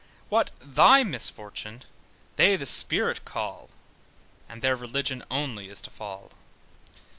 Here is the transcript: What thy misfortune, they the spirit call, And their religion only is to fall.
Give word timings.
What 0.29 0.49
thy 0.59 1.03
misfortune, 1.03 1.83
they 2.35 2.55
the 2.55 2.65
spirit 2.65 3.23
call, 3.23 3.69
And 4.49 4.63
their 4.63 4.75
religion 4.75 5.23
only 5.29 5.69
is 5.69 5.79
to 5.81 5.91
fall. 5.91 6.31